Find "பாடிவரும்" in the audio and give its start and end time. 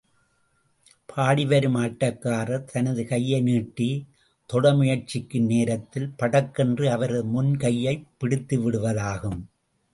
1.15-1.77